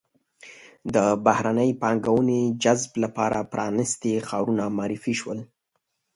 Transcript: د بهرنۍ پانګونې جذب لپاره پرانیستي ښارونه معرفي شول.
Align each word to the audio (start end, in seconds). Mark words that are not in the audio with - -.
د 0.95 0.97
بهرنۍ 1.25 1.69
پانګونې 1.81 2.41
جذب 2.63 2.91
لپاره 3.03 3.39
پرانیستي 3.53 4.13
ښارونه 4.27 4.63
معرفي 4.77 5.13
شول. 5.19 5.39